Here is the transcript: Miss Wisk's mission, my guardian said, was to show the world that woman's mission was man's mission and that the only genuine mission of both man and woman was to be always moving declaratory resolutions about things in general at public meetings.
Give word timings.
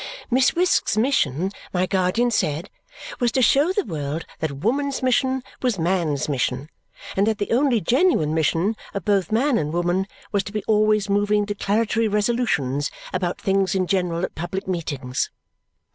Miss 0.31 0.55
Wisk's 0.55 0.97
mission, 0.97 1.51
my 1.73 1.85
guardian 1.85 2.31
said, 2.31 2.71
was 3.19 3.31
to 3.33 3.43
show 3.43 3.71
the 3.71 3.85
world 3.85 4.25
that 4.39 4.51
woman's 4.63 5.03
mission 5.03 5.43
was 5.61 5.77
man's 5.77 6.27
mission 6.27 6.71
and 7.15 7.27
that 7.27 7.37
the 7.37 7.51
only 7.51 7.79
genuine 7.81 8.33
mission 8.33 8.75
of 8.95 9.05
both 9.05 9.31
man 9.31 9.59
and 9.59 9.71
woman 9.71 10.07
was 10.31 10.43
to 10.45 10.51
be 10.51 10.63
always 10.63 11.07
moving 11.07 11.45
declaratory 11.45 12.07
resolutions 12.07 12.89
about 13.13 13.39
things 13.39 13.75
in 13.75 13.85
general 13.85 14.23
at 14.25 14.33
public 14.33 14.67
meetings. 14.67 15.29